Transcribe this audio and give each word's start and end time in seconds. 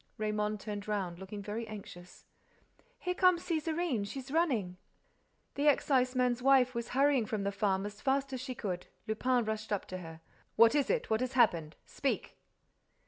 Raymonde 0.17 0.59
turned 0.59 0.87
round, 0.87 1.19
looking 1.19 1.43
very 1.43 1.67
anxious. 1.67 2.25
"Here 2.97 3.13
comes 3.13 3.43
Césarine. 3.47 4.07
She's 4.07 4.31
running." 4.31 4.77
The 5.53 5.67
exciseman's 5.67 6.41
wife 6.41 6.73
was 6.73 6.89
hurrying 6.97 7.27
from 7.27 7.43
the 7.43 7.51
farm 7.51 7.85
as 7.85 8.01
fast 8.01 8.33
as 8.33 8.41
she 8.41 8.55
could. 8.55 8.87
Lupin 9.05 9.45
rushed 9.45 9.71
up 9.71 9.85
to 9.89 9.99
her: 9.99 10.19
"What 10.55 10.73
is 10.73 10.89
it? 10.89 11.11
What 11.11 11.21
has 11.21 11.33
happened? 11.33 11.75
Speak!" 11.85 12.35